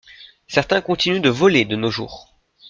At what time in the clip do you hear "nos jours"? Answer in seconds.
1.75-2.33